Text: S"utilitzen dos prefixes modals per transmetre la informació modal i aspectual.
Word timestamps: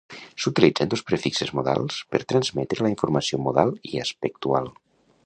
S"utilitzen 0.43 0.89
dos 0.93 1.03
prefixes 1.09 1.51
modals 1.59 1.99
per 2.15 2.21
transmetre 2.33 2.87
la 2.87 2.91
informació 2.95 3.41
modal 3.49 3.75
i 3.93 4.03
aspectual. 4.09 4.73